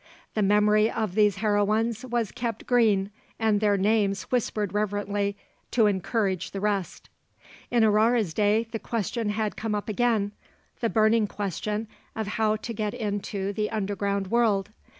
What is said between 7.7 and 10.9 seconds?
Aurore's day the question had come up again the